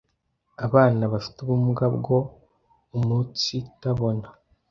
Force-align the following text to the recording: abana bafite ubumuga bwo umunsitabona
abana 0.65 1.03
bafite 1.13 1.37
ubumuga 1.41 1.85
bwo 1.97 2.17
umunsitabona 2.97 4.27